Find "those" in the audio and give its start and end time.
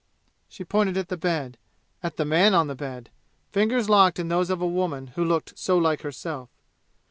4.29-4.49